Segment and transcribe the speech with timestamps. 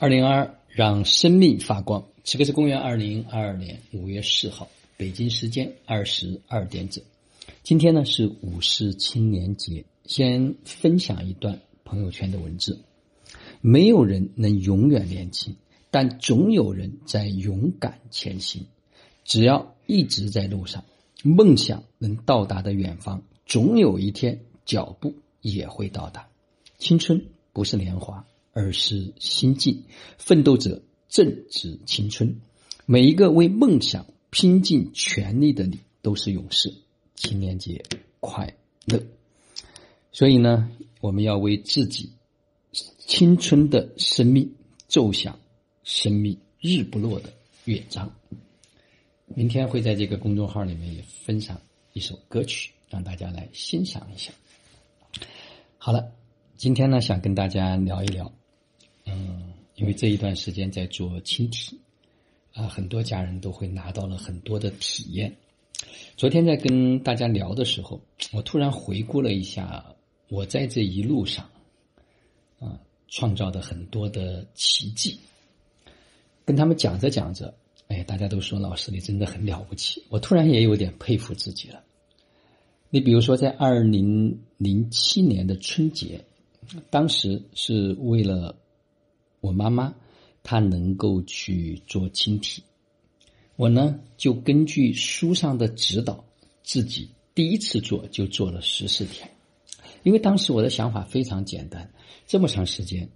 [0.00, 2.02] 二零二二，让生命发光。
[2.24, 7.04] 此刻是公元二零二二年五月四号，北京时间二十二点整。
[7.62, 12.80] 今天呢是五四青年节，先分享一段朋友圈的文字：
[13.60, 15.54] 没有人能永远年轻，
[15.90, 18.64] 但总有人在勇敢前行。
[19.26, 20.82] 只要一直在路上，
[21.22, 26.26] 梦想能到达的远方，总有一天脚步也会到达。
[26.78, 27.22] 青春
[27.52, 28.24] 不是年华。
[28.52, 29.84] 而是心境，
[30.18, 32.40] 奋斗者正值青春。
[32.86, 36.74] 每一个为梦想拼尽全力的你，都是勇士。
[37.14, 37.82] 青年节
[38.18, 38.56] 快
[38.86, 39.00] 乐！
[40.10, 40.70] 所以呢，
[41.00, 42.10] 我们要为自己
[42.98, 44.54] 青春的生命
[44.88, 45.38] 奏响
[45.84, 47.32] 生命日不落的
[47.64, 48.10] 乐章。
[49.26, 51.60] 明天会在这个公众号里面也分享
[51.92, 54.32] 一首歌曲，让大家来欣赏一下。
[55.78, 56.12] 好了，
[56.56, 58.32] 今天呢，想跟大家聊一聊。
[59.06, 61.80] 嗯，因为这一段时间在做亲体，
[62.52, 65.34] 啊，很多家人都会拿到了很多的体验。
[66.16, 68.00] 昨天在跟大家聊的时候，
[68.32, 69.84] 我突然回顾了一下
[70.28, 71.48] 我在这一路上，
[72.58, 75.18] 啊，创造的很多的奇迹。
[76.44, 77.54] 跟他们讲着讲着，
[77.88, 81.82] 哎，大家都说老师你真的很了不起，我突然也有点佩服自己了。
[82.90, 86.22] 你比如说，在二零零七年的春节，
[86.90, 88.54] 当时是为了。
[89.40, 89.94] 我妈妈，
[90.42, 92.62] 她能够去做亲体，
[93.56, 96.24] 我呢就根据书上的指导，
[96.62, 99.30] 自己第一次做就做了十四天，
[100.02, 101.90] 因为当时我的想法非常简单，
[102.26, 103.08] 这么长时间，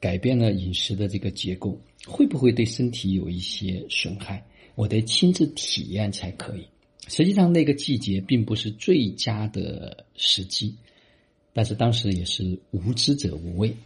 [0.00, 4.44] 改变了饮食的这个结构，会不会对身体有一些损害？
[4.74, 6.66] 我得亲自体验才可以。
[7.08, 10.76] 实际上那个季节并不是最佳的时机，
[11.52, 13.76] 但是当时也是无知者无畏。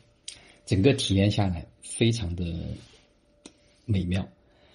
[0.67, 2.45] 整个体验下来非常的
[3.85, 4.29] 美妙，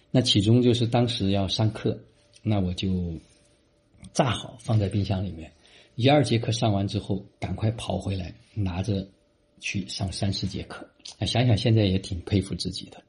[0.09, 1.99] 那其中就是当时要上课，
[2.41, 3.13] 那我就
[4.13, 5.51] 炸好放在冰箱里面，
[5.95, 9.05] 一二节课上完之后，赶快跑回来拿着
[9.59, 10.89] 去上三四节课。
[11.27, 13.03] 想想现在也挺佩服自己的。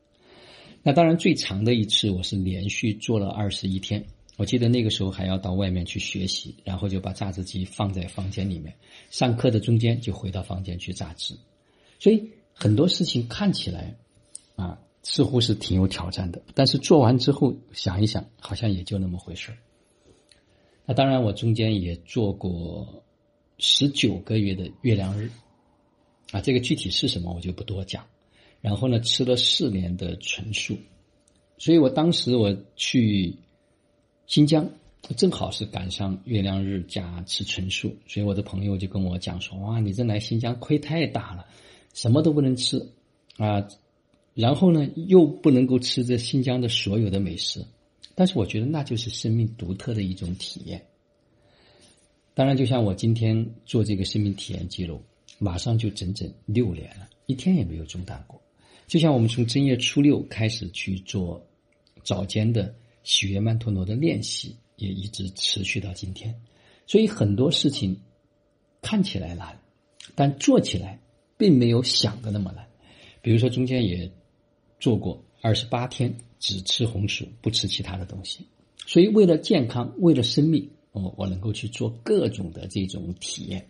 [0.83, 4.05] 那当然最长的一次我是连续做了二十一天，
[4.37, 8.75] 我记得那个时候还要到外面去学习，然后就把榨汁机放在房间里面，
[9.09, 11.39] 上课的中间就回到房间去榨汁，
[12.01, 12.29] 所以。
[12.55, 13.97] 很多事情看起来，
[14.57, 19.53] 啊，似乎是挺有挑战的，但是做完之后想一想，好像也就那么回事
[20.85, 23.05] 那当然，我中间也做过
[23.59, 25.31] 十九个月的月亮日，
[26.33, 28.05] 啊，这个具体是什么我就不多讲。
[28.61, 30.77] 然后呢，吃了四年的纯素，
[31.59, 33.37] 所以我当时我去
[34.29, 34.69] 新疆，
[35.17, 41.45] 正好是赶上月亮日加吃纯素，所以我的朋友就跟我讲说：“哇，你这来新疆亏太大了。”
[41.93, 42.79] 什么都不能吃，
[43.37, 43.67] 啊，
[44.35, 47.65] 然后呢，又不能够吃这新疆的所有的美食，
[48.15, 50.83] 但是我觉得那就是生命独特的一种体验。
[52.35, 55.03] 当然，就像我今天做这个生命体验记录，
[55.39, 58.41] 马上就整整六年了，一天也没有中断过。
[58.87, 61.47] 就像我们从正月初六开始去做
[62.03, 66.35] 早间的喜悦曼陀罗的练习，也一直持续到今天。
[66.87, 67.95] 所以很多事情
[68.81, 69.61] 看起来难，
[70.15, 70.99] 但做起来。
[71.43, 72.65] 并没有想的那么难，
[73.21, 74.09] 比如说中间也
[74.79, 78.47] 做过二十八天只吃红薯不吃其他的东西，
[78.87, 83.67] 所以为了健康，为了生命，我我能够去做各种的这种体验，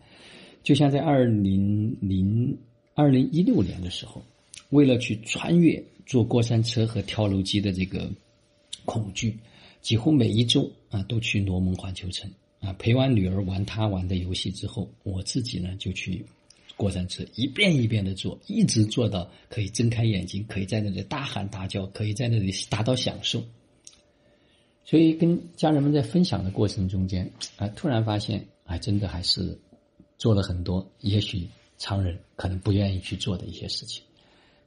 [0.63, 2.59] 就像在二零零
[2.93, 4.23] 二零一六年的时候，
[4.69, 8.13] 为了去穿越坐过山车和跳楼机的这个
[8.85, 9.39] 恐惧，
[9.81, 12.31] 几乎每一周啊都去罗蒙环球城
[12.61, 16.23] 啊陪完女儿玩她玩的游戏之后，我自己呢就去。
[16.77, 23.43] 过山车一遍一遍的坐，一直坐到可以睁开眼睛，可以在那里大喊大叫，可以在那里达到享受。
[24.85, 29.59] 所以跟家人们在分享的过程中间，啊，突然发现，啊，真的还是
[30.19, 34.03] 做了很多，也许常人可能不愿意去做的一些事情。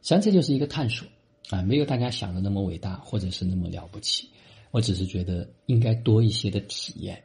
[0.02, 1.08] 实际上这就是一个探索，
[1.50, 4.29] 啊，没有大家想的那么伟大，或者是那么了不起。
[4.72, 7.24] 我只是觉得应该多一些的体验，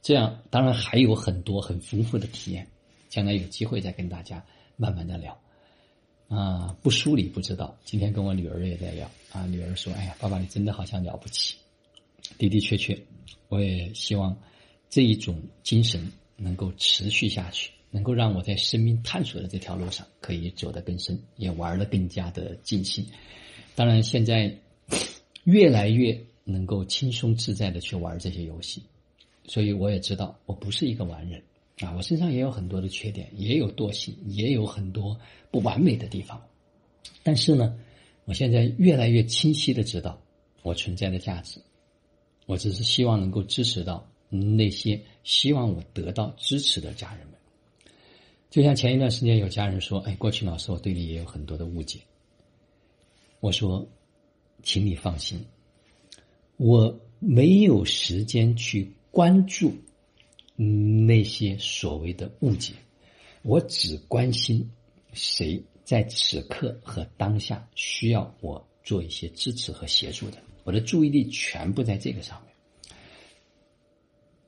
[0.00, 2.68] 这样当然还有很多很丰富的体验。
[3.08, 4.44] 将来有机会再跟大家
[4.76, 5.40] 慢慢的聊，
[6.28, 7.76] 啊，不梳理不知道。
[7.84, 11.56] 今天跟我女儿也在聊，啊，女儿说：“哎呀，爸爸你真的好像了不起。”
[12.36, 12.98] 的的确确，
[13.48, 14.38] 我也希望
[14.90, 23.06] 这一种精神能够持续下去，能够让我在生命探索的这条路上可以走得更深，也玩得更加的尽兴。
[23.74, 24.54] 当然，现在
[25.44, 28.82] 越来越能够轻松自在的去玩这些游戏，
[29.46, 31.42] 所以我也知道我不是一个完人。
[31.80, 35.18] 啊，我身上也有很多的缺点，也有惰性，也有很多
[35.50, 36.42] 不完美的地方。
[37.22, 37.78] 但是呢，
[38.24, 40.20] 我现在越来越清晰的知道
[40.62, 41.60] 我存在的价值。
[42.46, 47.34] 我只是希望能够支持到那些希望我得到支持的家人们。
[48.50, 52.00] 就像前一段时间有家人说：“哎，过去老师我对你也有很多的误解。”
[53.40, 53.86] 我说
[54.64, 55.38] ：“请你放心，
[56.56, 59.74] 我没有时间去关注
[60.58, 62.74] 那些所谓的误解，
[63.42, 64.68] 我只关心
[65.12, 70.38] 谁在此刻和当下需要我做一些支持和协助的。
[70.64, 72.42] 我的注意力全部在这个上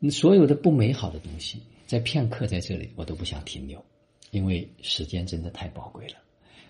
[0.00, 0.10] 面。
[0.10, 3.84] 所有的不美好的东西，在片刻在这里，我都不想停留。”
[4.32, 6.14] 因为时间真的太宝贵了，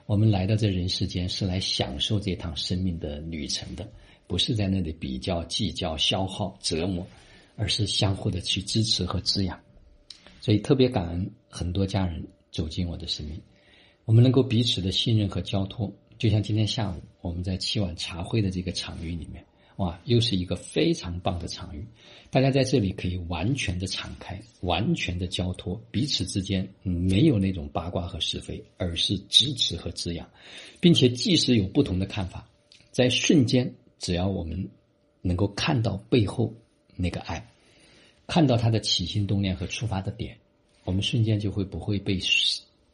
[0.06, 3.86] 我们来到这人世间是来享受这趟生命的旅程的，
[4.26, 7.06] 不是在那里比较、计较、消耗、折磨，
[7.60, 9.60] 而是相互的去支持和滋养。
[10.40, 13.38] 所以特别感恩很多家人走进我的生命，
[14.06, 19.44] 我们能够彼此的信任和交托，就像今天下午我们在七碗茶会的这个场域里面。
[19.76, 21.86] 哇，又是一个非常棒的场域，
[22.30, 30.28] 大家在这里可以完全的敞开，完全的交托，彼此之间没有那种八卦和是非，而是支持和滋养，
[30.80, 32.46] 并且即使有不同的看法，
[32.90, 34.68] 在瞬间，只要我们
[35.22, 36.54] 能够看到背后
[36.96, 37.46] 那个爱，
[38.26, 40.36] 看到他的起心动念和出发的点，
[40.84, 42.18] 我们瞬间就会不会被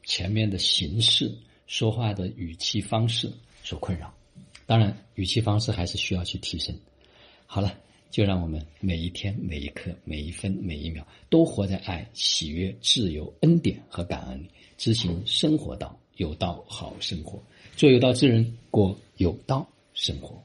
[0.04, 1.34] 前面的形式、
[1.66, 3.30] 说话的语气方式
[3.62, 4.12] 所困扰。
[4.66, 6.74] 当然，语气方式还是需要去提升。
[7.46, 7.78] 好了，
[8.10, 17.42] 就让我们每一天、每一刻、每一分、每一秒，都活在爱、喜悦、自由、恩典和感恩里，执行生活道，有道好生活，
[17.76, 20.42] 做有道之人，过有道生活。